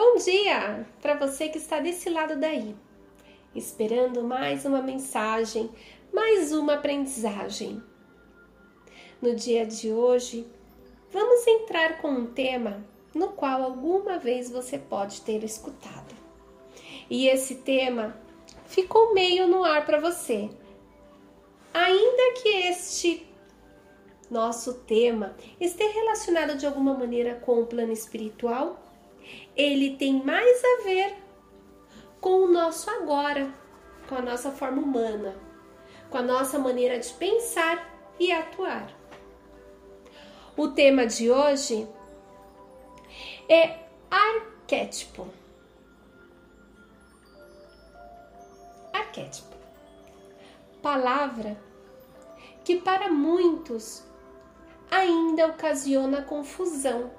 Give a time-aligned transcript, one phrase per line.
[0.00, 2.72] Bom dia para você que está desse lado daí,
[3.52, 5.68] esperando mais uma mensagem,
[6.14, 7.82] mais uma aprendizagem.
[9.20, 10.46] No dia de hoje,
[11.10, 16.14] vamos entrar com um tema no qual alguma vez você pode ter escutado.
[17.10, 18.16] E esse tema
[18.66, 20.48] ficou meio no ar para você.
[21.74, 23.26] Ainda que este
[24.30, 28.87] nosso tema esteja relacionado de alguma maneira com o plano espiritual,
[29.56, 31.16] ele tem mais a ver
[32.20, 33.52] com o nosso agora,
[34.08, 35.36] com a nossa forma humana,
[36.10, 38.92] com a nossa maneira de pensar e atuar.
[40.56, 41.88] O tema de hoje
[43.48, 43.78] é
[44.10, 45.28] arquétipo.
[48.92, 49.56] Arquétipo.
[50.82, 51.56] Palavra
[52.64, 54.04] que para muitos
[54.90, 57.10] ainda ocasiona confusão.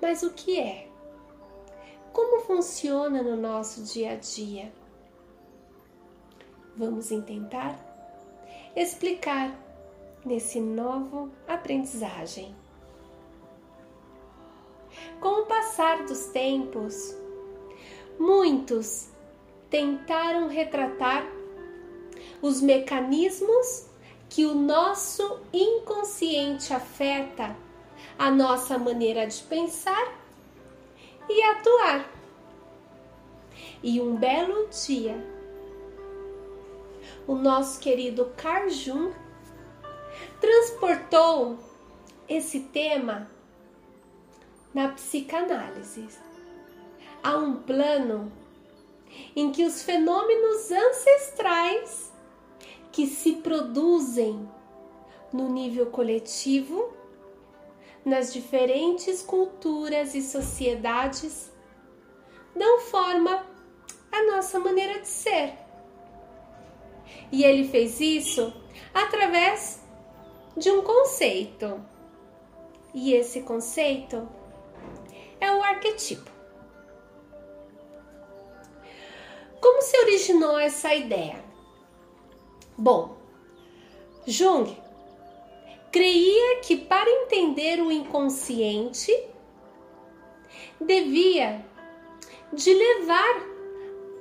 [0.00, 0.88] Mas o que é?
[2.12, 4.72] Como funciona no nosso dia a dia?
[6.76, 7.78] Vamos tentar
[8.74, 9.54] explicar
[10.24, 12.54] nesse novo aprendizagem.
[15.20, 17.16] Com o passar dos tempos,
[18.18, 19.08] muitos
[19.70, 21.26] tentaram retratar
[22.42, 23.86] os mecanismos
[24.28, 27.56] que o nosso inconsciente afeta
[28.18, 30.14] a nossa maneira de pensar
[31.28, 32.10] e atuar.
[33.82, 35.16] E um belo dia,
[37.26, 39.12] o nosso querido Carl Jung
[40.40, 41.58] transportou
[42.28, 43.30] esse tema
[44.74, 46.08] na psicanálise
[47.22, 48.30] a um plano
[49.34, 52.12] em que os fenômenos ancestrais
[52.92, 54.48] que se produzem
[55.32, 56.95] no nível coletivo,
[58.06, 61.52] nas diferentes culturas e sociedades,
[62.54, 63.44] dão forma
[64.12, 65.54] à nossa maneira de ser.
[67.32, 68.54] E ele fez isso
[68.94, 69.82] através
[70.56, 71.84] de um conceito.
[72.94, 74.28] E esse conceito
[75.40, 76.30] é o arquetipo.
[79.60, 81.44] Como se originou essa ideia?
[82.78, 83.16] Bom,
[84.24, 84.85] Jung
[85.96, 89.10] creia que para entender o inconsciente
[90.78, 91.64] devia
[92.52, 93.46] de levar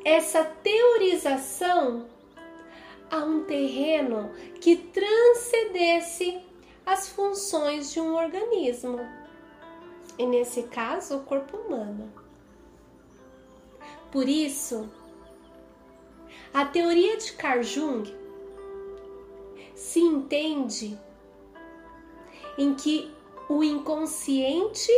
[0.06, 2.06] essa teorização
[3.12, 4.32] a um terreno
[4.62, 6.42] que transcendesse
[6.86, 8.98] as funções de um organismo,
[10.18, 12.10] e nesse caso, o corpo humano.
[14.14, 14.90] Por isso,
[16.54, 18.16] a teoria de Carl Jung
[19.76, 20.98] se entende
[22.58, 23.14] em que
[23.48, 24.92] o inconsciente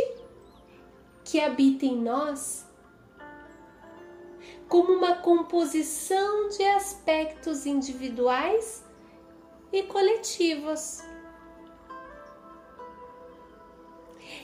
[1.24, 2.66] que habita em nós,
[4.68, 8.84] como uma composição de aspectos individuais
[9.72, 11.02] e coletivos.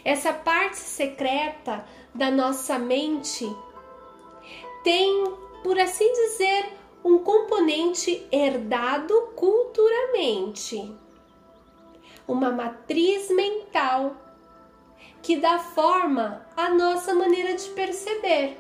[0.05, 3.47] Essa parte secreta da nossa mente
[4.83, 5.25] tem,
[5.63, 6.73] por assim dizer,
[7.03, 10.95] um componente herdado culturalmente,
[12.27, 14.17] uma matriz mental
[15.23, 18.59] que dá forma à nossa maneira de perceber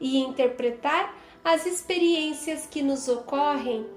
[0.00, 3.88] e interpretar as experiências que nos ocorrem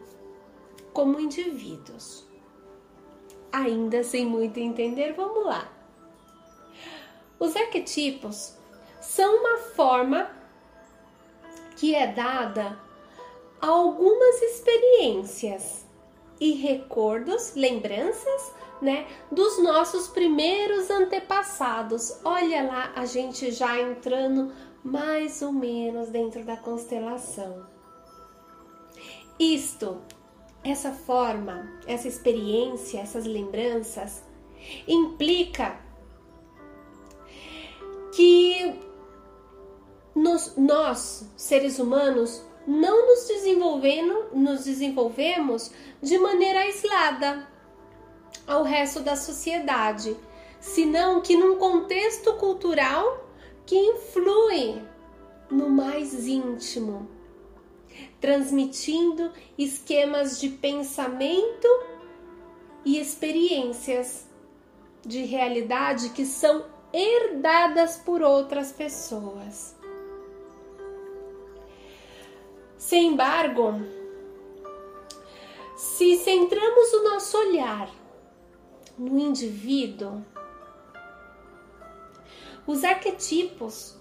[0.94, 2.28] como indivíduos.
[3.52, 5.72] Ainda sem muito entender, vamos lá.
[7.40, 8.56] Os arquetipos
[9.00, 10.30] são uma forma
[11.76, 12.78] que é dada
[13.62, 15.89] algumas experiências
[16.40, 22.20] e recordos, lembranças, né, dos nossos primeiros antepassados.
[22.24, 24.52] Olha lá, a gente já entrando
[24.84, 27.66] mais ou menos dentro da constelação.
[29.38, 30.02] Isto,
[30.64, 34.24] essa forma, essa experiência, essas lembranças
[34.88, 35.80] implica
[38.14, 38.80] que
[40.16, 45.72] nos, nós, seres humanos, não nos desenvolvendo, nos desenvolvemos
[46.04, 47.48] de maneira aislada
[48.46, 50.16] ao resto da sociedade,
[50.60, 53.28] senão que num contexto cultural
[53.66, 54.84] que influi
[55.50, 57.10] no mais íntimo,
[58.22, 61.68] transmitindo esquemas de pensamento
[62.86, 64.28] e experiências
[65.04, 69.79] de realidade que são herdadas por outras pessoas.
[72.80, 73.74] Sem embargo,
[75.76, 77.90] se centramos o nosso olhar
[78.98, 80.24] no indivíduo,
[82.66, 83.98] os arquetipos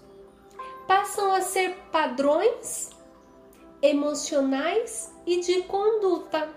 [0.87, 2.91] passam a ser padrões
[3.81, 6.49] emocionais e de conduta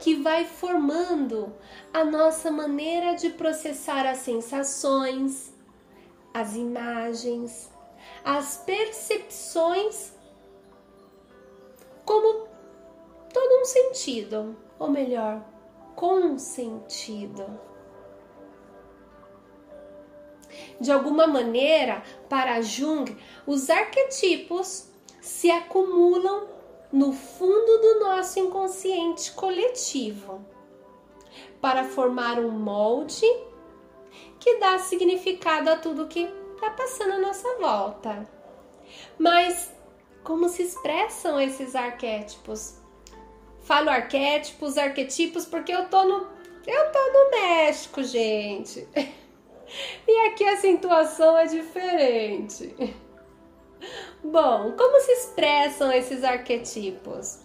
[0.00, 1.54] que vai formando
[1.92, 5.54] a nossa maneira de processar as sensações,
[6.34, 7.70] as imagens,
[8.24, 10.13] as percepções
[12.04, 12.46] como
[13.32, 15.44] todo um sentido, ou melhor,
[15.94, 17.44] com sentido.
[20.80, 23.16] De alguma maneira, para Jung,
[23.46, 24.88] os arquetipos
[25.20, 26.48] se acumulam
[26.92, 30.44] no fundo do nosso inconsciente coletivo
[31.60, 33.26] para formar um molde
[34.38, 38.28] que dá significado a tudo que está passando à nossa volta.
[39.18, 39.73] Mas
[40.24, 42.78] como se expressam esses arquétipos?
[43.62, 46.34] Falo arquétipos, arquetipos porque eu tô no
[46.66, 48.88] eu tô no México, gente.
[50.06, 52.76] E aqui a acentuação é diferente.
[54.22, 57.40] Bom, como se expressam esses arquetipos?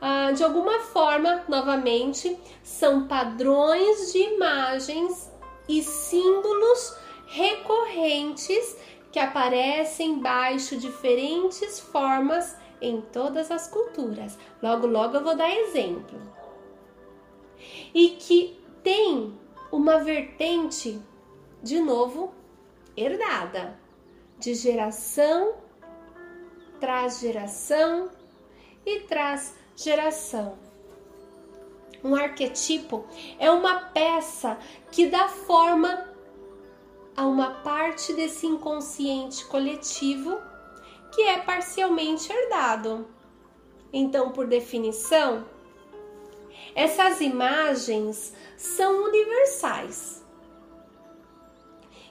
[0.00, 5.30] Ah, de alguma forma, novamente, são padrões de imagens
[5.68, 8.76] e símbolos recorrentes
[9.16, 14.38] que aparecem embaixo diferentes formas em todas as culturas.
[14.62, 16.20] Logo, logo eu vou dar exemplo.
[17.94, 19.34] E que tem
[19.72, 21.00] uma vertente,
[21.62, 22.34] de novo,
[22.94, 23.80] herdada,
[24.38, 25.54] de geração
[26.78, 28.10] traz geração
[28.84, 30.58] e traz geração.
[32.04, 33.06] Um arquetipo
[33.38, 34.58] é uma peça
[34.92, 36.15] que dá forma
[37.16, 40.38] a uma parte desse inconsciente coletivo
[41.10, 43.06] que é parcialmente herdado.
[43.92, 45.46] Então, por definição,
[46.74, 50.24] essas imagens são universais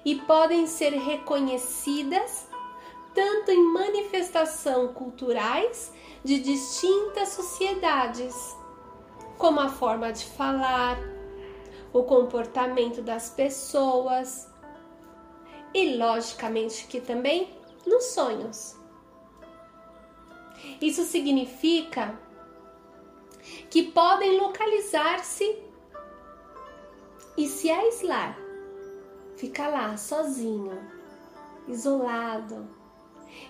[0.04, 2.48] e podem ser reconhecidas
[3.14, 5.94] tanto em manifestação culturais
[6.24, 8.56] de distintas sociedades,
[9.38, 10.98] como a forma de falar,
[11.94, 14.50] o comportamento das pessoas
[15.76, 17.50] e, logicamente, que também
[17.86, 18.78] nos sonhos.
[20.80, 22.18] Isso significa
[23.70, 25.62] que podem localizar-se
[27.38, 28.40] e se aislar,
[29.36, 30.80] ficar lá sozinho,
[31.68, 32.66] isolado,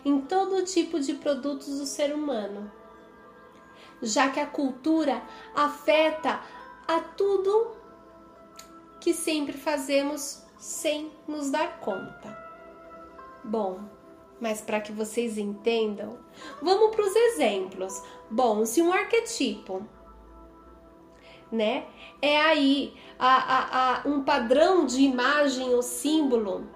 [0.03, 2.71] em todo tipo de produtos do ser humano,
[4.01, 5.21] já que a cultura
[5.53, 6.41] afeta
[6.87, 7.77] a tudo
[8.99, 12.35] que sempre fazemos sem nos dar conta.
[13.43, 13.81] Bom,
[14.41, 16.17] mas para que vocês entendam,
[16.59, 18.01] vamos para os exemplos.
[18.31, 19.85] Bom, se um arquetipo,
[21.51, 21.85] né,
[22.19, 26.67] é aí a, a, a, um padrão de imagem ou símbolo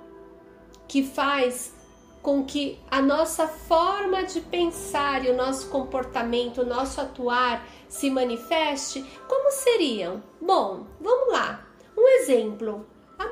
[0.88, 1.74] que faz
[2.21, 8.12] com que a nossa forma de pensar e o nosso comportamento, o nosso atuar se
[8.12, 10.21] manifeste, como seriam?
[10.39, 11.65] Bom, vamos lá.
[11.97, 12.85] Um exemplo: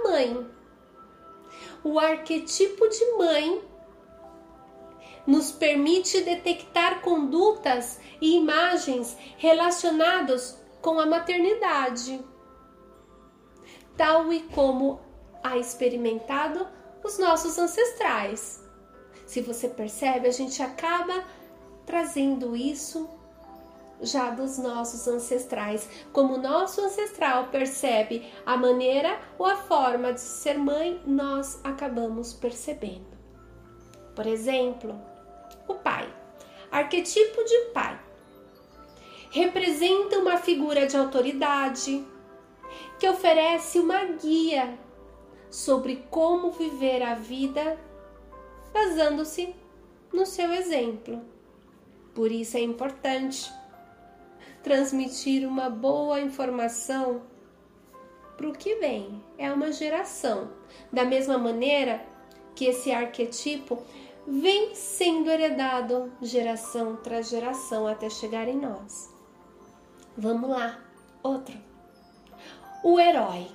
[0.04, 0.48] mãe.
[1.84, 3.62] O arquetipo de mãe
[5.26, 12.24] nos permite detectar condutas e imagens relacionados com a maternidade,
[13.98, 15.02] tal e como
[15.44, 16.68] a experimentado
[17.04, 18.64] os nossos ancestrais.
[19.26, 21.26] Se você percebe, a gente acaba
[21.86, 23.10] trazendo isso
[24.02, 25.90] já dos nossos ancestrais.
[26.12, 33.18] Como nosso ancestral percebe a maneira ou a forma de ser mãe, nós acabamos percebendo.
[34.16, 35.00] Por exemplo,
[35.68, 36.12] o pai.
[36.72, 38.00] Arquetipo de pai
[39.30, 42.06] representa uma figura de autoridade
[43.00, 44.78] que oferece uma guia
[45.50, 47.80] sobre como viver a vida
[48.74, 49.56] basando-se
[50.12, 51.22] no seu exemplo.
[52.14, 53.52] Por isso é importante
[54.68, 57.22] transmitir uma boa informação
[58.36, 59.24] para o que vem.
[59.38, 60.52] É uma geração.
[60.92, 62.06] Da mesma maneira
[62.54, 63.82] que esse arquetipo
[64.28, 69.10] vem sendo heredado geração tras geração até chegar em nós.
[70.18, 70.78] Vamos lá,
[71.24, 71.58] outro.
[72.84, 73.48] O herói.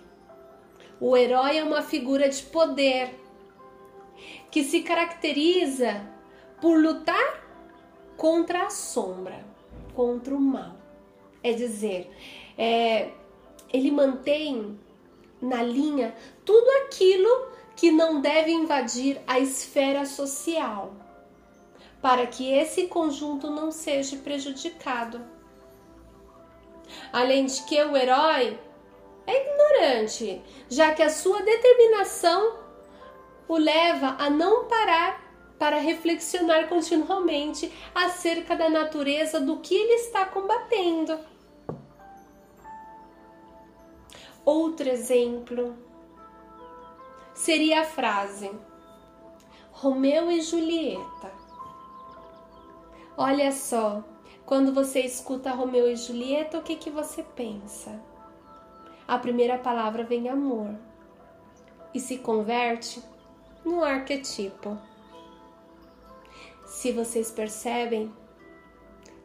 [0.98, 3.20] O herói é uma figura de poder
[4.50, 6.08] que se caracteriza
[6.58, 7.44] por lutar
[8.16, 9.44] contra a sombra,
[9.94, 10.81] contra o mal.
[11.42, 12.10] É dizer,
[12.56, 13.10] é,
[13.72, 14.78] ele mantém
[15.40, 20.94] na linha tudo aquilo que não deve invadir a esfera social,
[22.00, 25.20] para que esse conjunto não seja prejudicado.
[27.12, 28.58] Além de que o herói
[29.26, 32.58] é ignorante, já que a sua determinação
[33.48, 35.22] o leva a não parar
[35.58, 41.18] para reflexionar continuamente acerca da natureza do que ele está combatendo.
[44.44, 45.76] Outro exemplo
[47.32, 48.50] seria a frase
[49.70, 51.32] Romeu e Julieta.
[53.16, 54.02] Olha só,
[54.44, 58.00] quando você escuta Romeu e Julieta, o que, que você pensa?
[59.06, 60.74] A primeira palavra vem amor
[61.94, 63.02] e se converte
[63.64, 64.76] no arquetipo.
[66.66, 68.12] Se vocês percebem,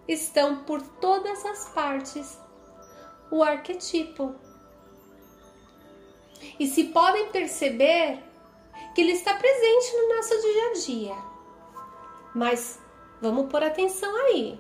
[0.07, 2.39] estão por todas as partes
[3.31, 4.35] o arquetipo.
[6.59, 8.19] E se podem perceber
[8.93, 11.15] que ele está presente no nosso dia a dia.
[12.33, 12.79] Mas
[13.21, 14.59] vamos por atenção aí.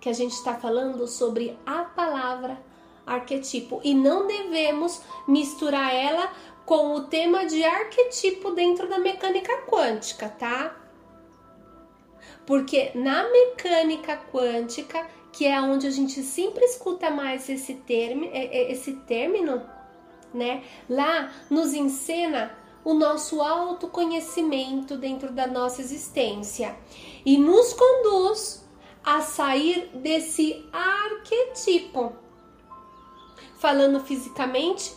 [0.00, 2.58] Que a gente está falando sobre a palavra
[3.06, 6.32] arquetipo e não devemos misturar ela
[6.64, 10.76] com o tema de arquetipo dentro da mecânica quântica, tá?
[12.46, 18.46] Porque na mecânica quântica, que é onde a gente sempre escuta mais esse termo, é,
[18.46, 19.62] é, esse término,
[20.34, 20.64] né?
[20.88, 26.76] Lá nos ensina o nosso autoconhecimento dentro da nossa existência
[27.24, 28.68] e nos conduz
[29.04, 32.12] a sair desse arquetipo.
[33.58, 34.92] Falando fisicamente,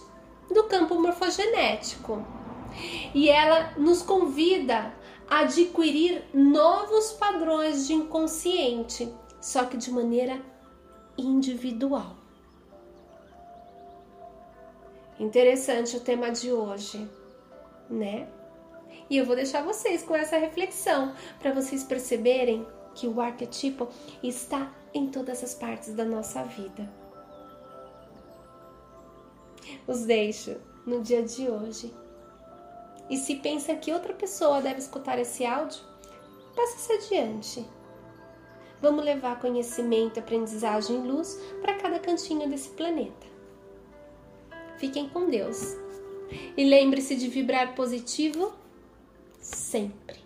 [0.51, 2.25] do campo morfogenético.
[3.13, 4.93] E ela nos convida
[5.27, 9.11] a adquirir novos padrões de inconsciente,
[9.41, 10.41] só que de maneira
[11.17, 12.15] individual.
[15.19, 17.09] Interessante o tema de hoje,
[17.89, 18.27] né?
[19.09, 23.87] E eu vou deixar vocês com essa reflexão para vocês perceberem que o arquetipo
[24.21, 26.89] está em todas as partes da nossa vida.
[29.87, 31.93] Os deixo no dia de hoje.
[33.09, 35.81] E se pensa que outra pessoa deve escutar esse áudio,
[36.55, 37.65] passa-se adiante.
[38.81, 43.34] Vamos levar conhecimento, aprendizagem e luz para cada cantinho desse planeta.
[44.77, 45.75] Fiquem com Deus.
[46.57, 48.53] E lembre-se de vibrar positivo
[49.39, 50.19] sempre.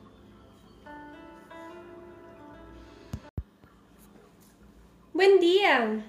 [5.13, 6.03] Bom dia!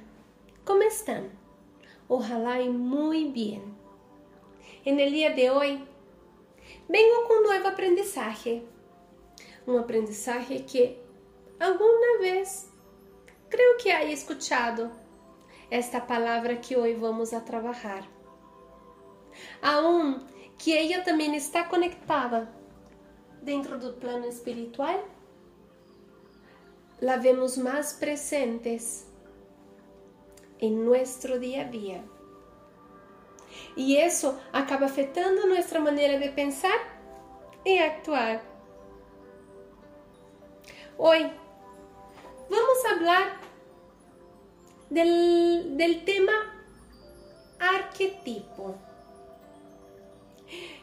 [0.64, 1.28] Como estão?
[2.08, 3.62] Ojalá y muy bien.
[4.84, 5.84] En el día de hoy
[6.88, 8.62] vengo con un nuevo aprendizaje.
[9.66, 11.02] Un aprendizaje que
[11.58, 12.70] alguna vez
[13.48, 14.90] creo que haya escuchado
[15.70, 18.19] esta palabra que hoy vamos a trabajar.
[19.62, 20.26] Aún
[20.62, 22.50] que ella también está conectada
[23.42, 25.00] dentro del plano espiritual,
[27.00, 29.06] la vemos más presentes
[30.58, 32.04] en nuestro día a día.
[33.76, 36.78] Y eso acaba afectando nuestra manera de pensar
[37.64, 38.42] y actuar.
[40.98, 41.22] Hoy
[42.50, 43.40] vamos a hablar
[44.90, 46.32] del, del tema
[47.58, 48.74] arquetipo,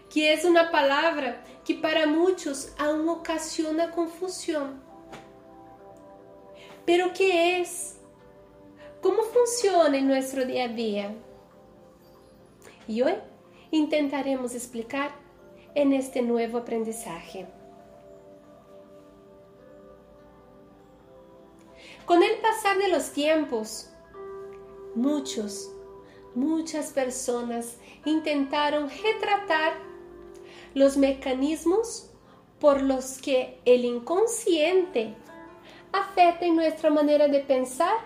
[0.09, 4.81] que es una palabra que para muchos aún ocasiona confusión.
[6.85, 7.97] Pero ¿qué es?
[9.01, 11.15] ¿Cómo funciona en nuestro día a día?
[12.87, 13.15] Y hoy
[13.71, 15.11] intentaremos explicar
[15.75, 17.45] en este nuevo aprendizaje.
[22.05, 23.89] Con el pasar de los tiempos,
[24.95, 25.69] muchos,
[26.33, 29.86] muchas personas intentaron retratar
[30.77, 32.07] los mecanismos
[32.59, 35.15] por los que el inconsciente
[35.91, 37.97] afecta en nuestra manera de pensar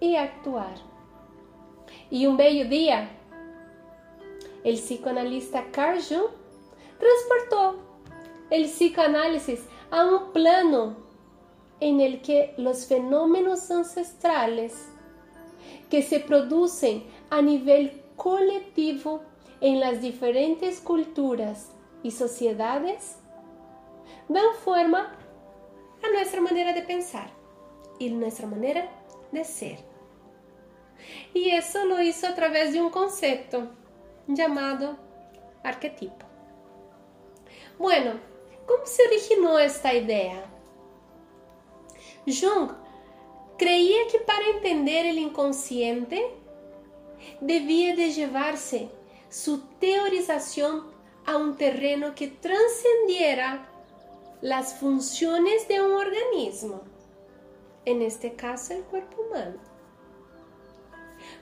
[0.00, 0.74] e actuar.
[2.10, 3.10] E um belo dia,
[4.64, 6.30] o psicoanalista Carl Jung
[7.00, 7.80] transportou
[8.50, 10.96] o psicoanálisis a um plano
[11.80, 14.88] em el que os fenômenos ancestrales
[15.90, 19.20] que se produzem a nível coletivo
[19.60, 21.72] em las diferentes culturas
[22.04, 23.18] e sociedades
[24.28, 25.16] dão forma
[26.02, 27.30] a nossa maneira de pensar
[27.98, 28.88] e nossa maneira
[29.32, 29.78] de ser.
[31.34, 33.68] Y eso lo hizo a través de un concepto
[34.26, 34.96] llamado
[35.62, 36.24] arquetipo.
[37.78, 38.18] Bueno,
[38.66, 40.44] ¿cómo se originó esta idea?
[42.26, 42.72] Jung
[43.58, 46.30] creía que para entender el inconsciente
[47.40, 48.88] debía de llevarse
[49.36, 50.84] su teorización
[51.26, 53.68] a un terreno que trascendiera
[54.40, 56.80] las funciones de un organismo,
[57.84, 59.58] en este caso el cuerpo humano.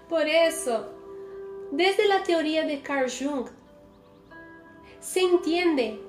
[0.09, 0.89] Por eso,
[1.71, 3.47] desde la teoría de Carl Jung,
[4.99, 6.01] se entiende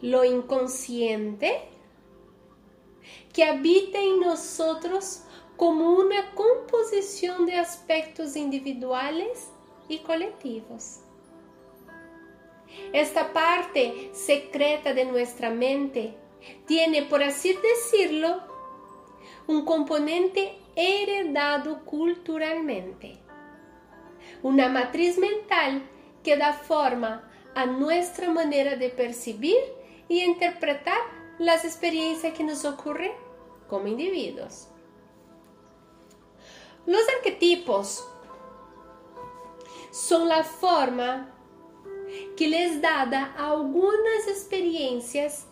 [0.00, 1.60] lo inconsciente
[3.34, 5.24] que habita en nosotros
[5.58, 9.50] como una composición de aspectos individuales
[9.88, 11.01] y colectivos.
[12.92, 16.14] Esta parte secreta de nuestra mente
[16.66, 18.40] tiene, por así decirlo,
[19.46, 23.18] un componente heredado culturalmente,
[24.42, 25.82] una matriz mental
[26.22, 29.58] que da forma a nuestra manera de percibir
[30.08, 30.98] y interpretar
[31.38, 33.12] las experiencias que nos ocurren
[33.68, 34.68] como individuos.
[36.86, 38.08] Los arquetipos
[39.90, 41.31] son la forma
[42.36, 45.46] que les dada algunas experiencias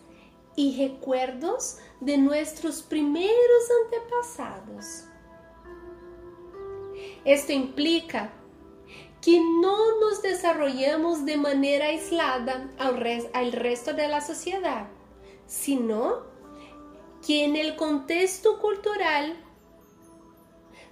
[0.55, 5.05] y recuerdos de nuestros primeros antepasados.
[7.23, 8.31] Esto implica
[9.21, 14.87] que no nos desarrollamos de manera aislada al, al resto de la sociedad,
[15.45, 16.23] sino
[17.25, 19.37] que en el contexto cultural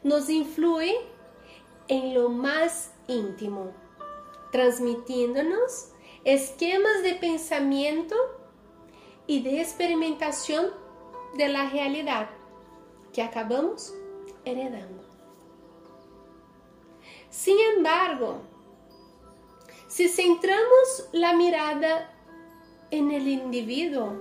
[0.03, 0.95] nos influye
[1.87, 3.73] en lo más íntimo,
[4.51, 5.89] transmitiéndonos
[6.23, 8.15] esquemas de pensamiento
[9.27, 10.71] y de experimentación
[11.37, 12.29] de la realidad
[13.13, 13.93] que acabamos
[14.45, 15.03] heredando.
[17.29, 18.41] Sin embargo,
[19.87, 22.11] si centramos la mirada
[22.91, 24.13] en el individuo,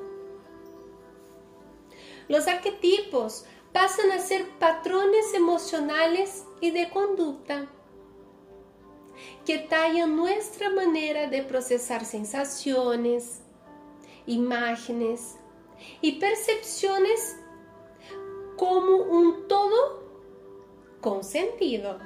[2.29, 7.69] los arquetipos pasan a ser patrones emocionales y de conducta
[9.45, 13.43] que tallan nuestra manera de procesar sensaciones,
[14.27, 15.37] imágenes
[16.01, 17.39] y percepciones
[18.57, 20.03] como un todo
[21.01, 21.99] con sentido.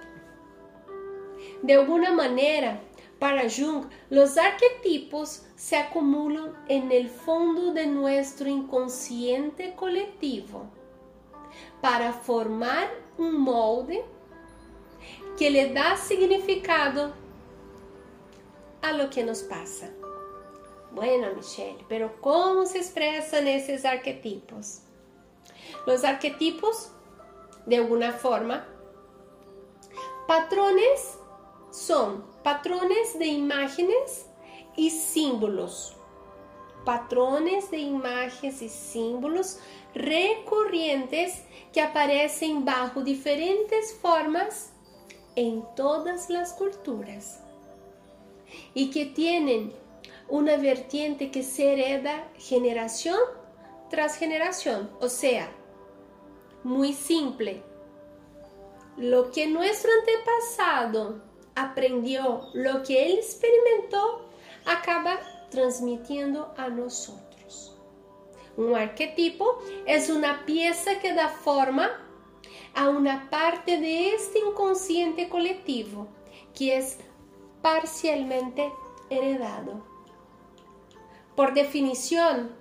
[1.63, 2.81] De alguna manera,
[3.19, 10.67] para Jung, los arquetipos se acumulan en el fondo de nuestro inconsciente colectivo
[11.81, 14.05] para formar un molde
[15.39, 17.13] que le da significado
[18.83, 19.91] a lo que nos pasa.
[20.93, 24.81] Bueno, Michelle, pero ¿cómo se expresan esos arquetipos?
[25.87, 26.91] Los arquetipos,
[27.65, 28.67] de alguna forma,
[30.27, 31.19] patrones
[31.71, 34.27] son patrones de imágenes
[34.77, 35.97] y símbolos.
[36.85, 39.61] Patrones de imágenes y símbolos
[39.95, 44.72] recurrentes que aparecen bajo diferentes formas
[45.37, 47.41] en todas las culturas
[48.75, 49.73] y que tienen
[50.29, 53.19] una vertiente que se hereda generación
[53.91, 55.51] tras generación, o sea,
[56.65, 57.63] muy simple.
[58.97, 61.23] Lo que nuestro antepasado
[61.55, 64.29] aprendió, lo que él experimentó,
[64.65, 65.19] acaba
[65.51, 67.77] transmitiendo a nosotros.
[68.57, 71.91] Un arquetipo es una pieza que da forma
[72.75, 76.09] a una parte de este inconsciente colectivo
[76.55, 76.99] que es
[77.61, 78.73] parcialmente
[79.11, 79.85] heredado.
[81.37, 82.53] Por definición,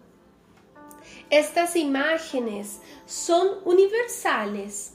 [1.30, 4.94] estas imágenes son universales.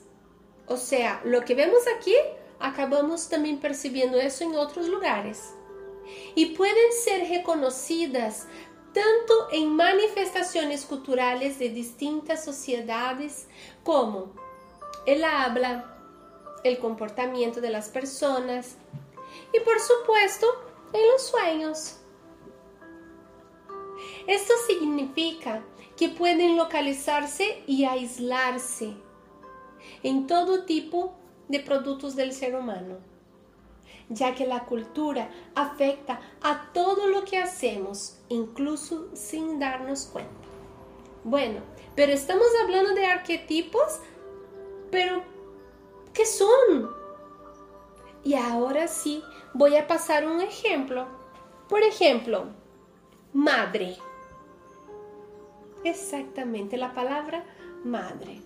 [0.67, 2.15] O sea, lo que vemos aquí,
[2.59, 5.55] acabamos también percibiendo eso en otros lugares.
[6.35, 8.47] Y pueden ser reconocidas
[8.93, 13.47] tanto en manifestaciones culturales de distintas sociedades
[13.83, 14.33] como
[15.07, 15.97] el habla,
[16.65, 18.77] el comportamiento de las personas
[19.53, 20.47] y por supuesto
[20.93, 22.01] en los sueños.
[24.27, 25.63] Esto significa
[25.97, 28.95] que pueden localizarse y aislarse
[30.03, 31.15] en todo tipo
[31.49, 32.99] de productos del ser humano,
[34.09, 40.33] ya que la cultura afecta a todo lo que hacemos, incluso sin darnos cuenta.
[41.25, 41.61] Bueno,
[41.95, 44.01] pero estamos hablando de arquetipos,
[44.91, 45.23] pero
[46.13, 46.91] ¿qué son?
[48.25, 49.23] Y ahora sí,
[49.55, 51.07] voy a pasar un ejemplo.
[51.69, 52.47] Por ejemplo,
[53.33, 53.97] madre.
[55.85, 57.45] Exactamente la palabra
[57.85, 58.41] madre.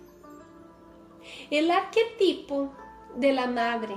[1.51, 2.73] El arquetipo
[3.17, 3.95] de la madre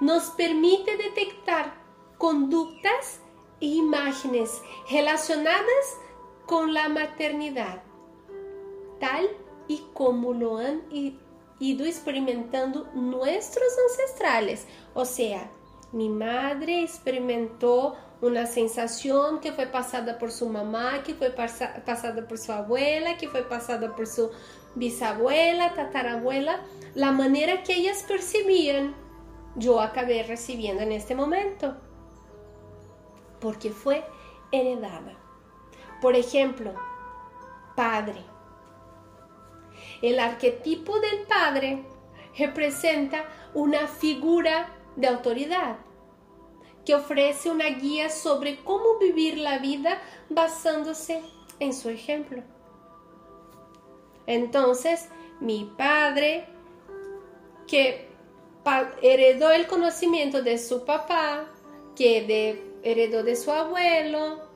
[0.00, 1.74] nos permite detectar
[2.18, 3.20] conductas
[3.60, 5.98] e imágenes relacionadas
[6.46, 7.82] con la maternidad,
[9.00, 9.28] tal
[9.68, 10.82] y como lo han
[11.58, 14.66] ido experimentando nuestros ancestrales.
[14.94, 15.50] O sea,
[15.92, 22.38] mi madre experimentó una sensación que fue pasada por su mamá, que fue pasada por
[22.38, 24.30] su abuela, que fue pasada por su
[24.74, 26.60] bisabuela, tatarabuela,
[26.94, 28.94] la manera que ellas percibían
[29.56, 31.76] yo acabé recibiendo en este momento,
[33.40, 34.04] porque fue
[34.50, 35.14] heredada.
[36.00, 36.72] Por ejemplo,
[37.76, 38.31] padre.
[40.02, 41.84] El arquetipo del padre
[42.36, 45.76] representa una figura de autoridad
[46.84, 51.22] que ofrece una guía sobre cómo vivir la vida basándose
[51.60, 52.42] en su ejemplo.
[54.26, 55.08] Entonces,
[55.40, 56.46] mi padre,
[57.66, 58.08] que
[59.02, 61.46] heredó el conocimiento de su papá,
[61.96, 64.51] que heredó de su abuelo,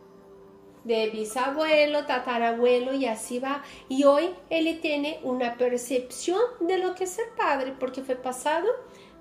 [0.86, 3.62] de bisabuelo, tatarabuelo y así va.
[3.88, 8.68] Y hoy él tiene una percepción de lo que es ser padre, porque fue pasado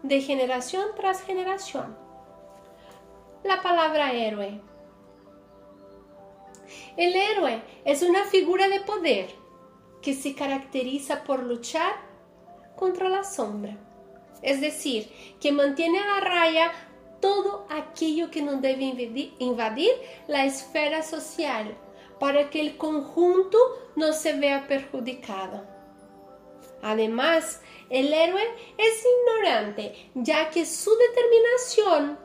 [0.04, 1.98] de generación tras generación.
[3.44, 4.62] La palabra héroe.
[6.98, 9.30] El héroe es una figura de poder
[10.02, 11.94] que se caracteriza por luchar
[12.76, 13.78] contra la sombra.
[14.44, 16.72] Es decir, que mantiene a raya
[17.26, 19.90] todo aquello que no debe invadir
[20.28, 21.76] la esfera social
[22.20, 23.58] para que el conjunto
[23.96, 25.66] no se vea perjudicado.
[26.84, 28.44] Además, el héroe
[28.78, 32.20] es ignorante, ya que su determinación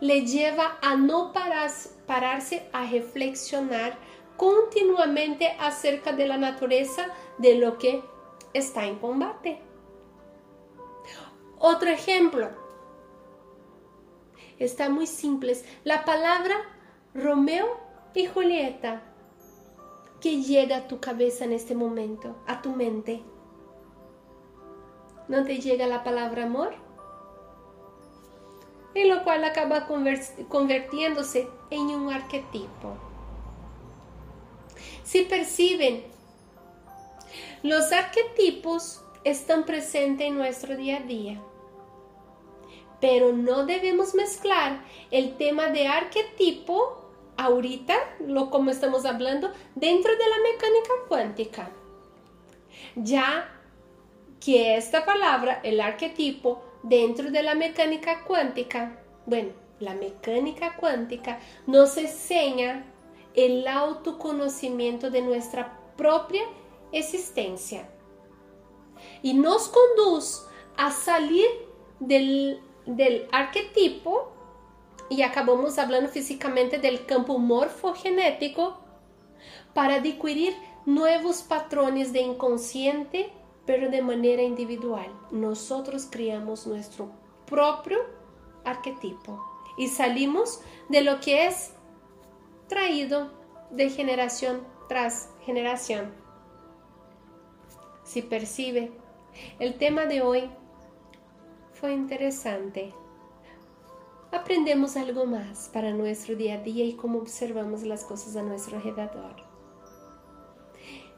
[0.00, 3.98] le lleva a no pararse a reflexionar
[4.36, 7.06] continuamente acerca de la naturaleza
[7.38, 8.02] de lo que
[8.52, 9.62] está en combate.
[11.58, 12.65] Otro ejemplo,
[14.58, 16.56] está muy simple, la palabra
[17.14, 17.66] Romeo
[18.14, 19.02] y Julieta
[20.20, 23.22] que llega a tu cabeza en este momento, a tu mente.
[25.28, 26.74] ¿No te llega la palabra amor?
[28.94, 29.86] En lo cual acaba
[30.48, 32.96] convirtiéndose en un arquetipo
[35.06, 36.02] si perciben,
[37.62, 41.40] los arquetipos están presentes en nuestro día a día,
[43.00, 44.80] pero no debemos mezclar
[45.10, 47.04] el tema de arquetipo
[47.36, 47.94] ahorita,
[48.26, 51.70] lo como estamos hablando, dentro de la mecánica cuántica.
[52.96, 53.50] Ya
[54.44, 61.96] que esta palabra, el arquetipo, dentro de la mecánica cuántica, bueno, la mecánica cuántica nos
[61.96, 62.86] enseña
[63.34, 66.42] el autoconocimiento de nuestra propia
[66.92, 67.88] existencia
[69.22, 70.42] y nos conduce
[70.76, 71.46] a salir
[72.00, 74.32] del, del arquetipo
[75.08, 78.78] y acabamos hablando físicamente del campo morfogenético
[79.74, 83.30] para adquirir nuevos patrones de inconsciente,
[83.66, 85.08] pero de manera individual.
[85.30, 87.10] Nosotros creamos nuestro
[87.46, 87.98] propio
[88.64, 89.44] arquetipo
[89.76, 91.72] y salimos de lo que es
[92.68, 93.30] traído
[93.70, 96.12] de generación tras generación.
[98.04, 98.92] Si percibe,
[99.58, 100.50] el tema de hoy
[101.92, 102.94] interesante.
[104.32, 108.76] Aprendemos algo más para nuestro día a día y cómo observamos las cosas a nuestro
[108.76, 109.36] alrededor.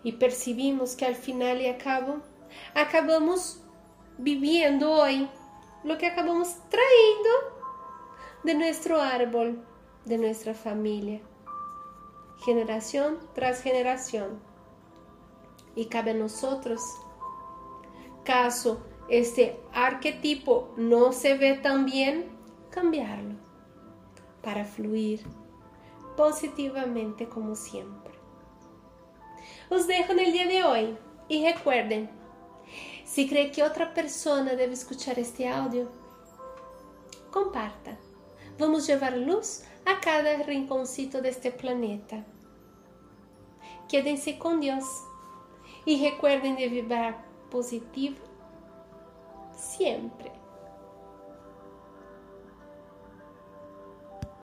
[0.02, 2.18] Y percibimos que al final y a cabo
[2.74, 3.62] acabamos
[4.18, 5.28] viviendo hoy
[5.84, 7.30] lo que acabamos trayendo
[8.44, 9.64] de nuestro árbol,
[10.04, 11.20] de nuestra familia,
[12.44, 14.40] generación tras generación.
[15.74, 16.82] Y cabe a nosotros,
[18.24, 22.26] caso este arquetipo no se ve tan bien,
[22.70, 23.34] cambiarlo
[24.42, 25.24] para fluir
[26.16, 28.12] positivamente como siempre.
[29.70, 32.10] Os dejo en el día de hoy y recuerden,
[33.04, 35.88] si cree que otra persona debe escuchar este audio,
[37.30, 37.96] comparta.
[38.58, 42.24] Vamos llevar luz a cada rinconcito de este planeta.
[43.88, 44.84] Quédense com Deus
[45.86, 48.27] e recuerden de vibrar positivo
[49.58, 50.37] siempre.